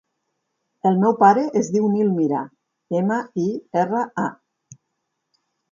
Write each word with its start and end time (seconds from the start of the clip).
El 0.89 0.97
meu 1.03 1.13
pare 1.19 1.43
es 1.61 1.69
diu 1.77 1.85
Nil 1.97 2.09
Mira: 2.15 2.41
ema, 3.03 3.21
i, 3.45 3.49
erra, 3.85 4.05
a. 4.29 4.85